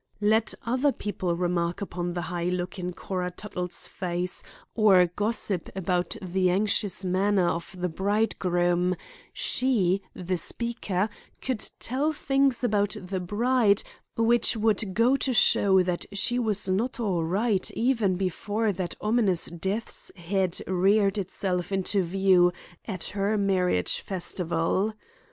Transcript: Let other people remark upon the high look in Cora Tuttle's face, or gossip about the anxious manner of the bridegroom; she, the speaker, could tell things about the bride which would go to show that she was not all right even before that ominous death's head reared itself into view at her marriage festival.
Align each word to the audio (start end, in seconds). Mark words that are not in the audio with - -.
Let 0.23 0.55
other 0.65 0.91
people 0.91 1.35
remark 1.35 1.79
upon 1.79 2.13
the 2.13 2.23
high 2.23 2.45
look 2.49 2.79
in 2.79 2.91
Cora 2.91 3.29
Tuttle's 3.29 3.87
face, 3.87 4.41
or 4.73 5.05
gossip 5.15 5.69
about 5.75 6.15
the 6.23 6.49
anxious 6.49 7.05
manner 7.05 7.47
of 7.47 7.75
the 7.79 7.87
bridegroom; 7.87 8.95
she, 9.31 10.01
the 10.15 10.37
speaker, 10.37 11.07
could 11.39 11.59
tell 11.79 12.11
things 12.13 12.63
about 12.63 12.97
the 12.99 13.19
bride 13.19 13.83
which 14.17 14.57
would 14.57 14.95
go 14.95 15.15
to 15.17 15.33
show 15.33 15.83
that 15.83 16.07
she 16.13 16.39
was 16.39 16.67
not 16.67 16.99
all 16.99 17.23
right 17.23 17.69
even 17.75 18.15
before 18.15 18.71
that 18.71 18.95
ominous 19.01 19.45
death's 19.45 20.11
head 20.15 20.57
reared 20.65 21.19
itself 21.19 21.71
into 21.71 22.01
view 22.01 22.51
at 22.87 23.03
her 23.13 23.37
marriage 23.37 23.99
festival. 24.01 24.95